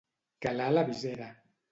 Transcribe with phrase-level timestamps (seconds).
[0.45, 1.27] Calar la visera.